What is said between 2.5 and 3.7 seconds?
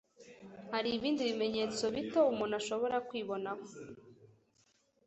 ashobora kwibonaho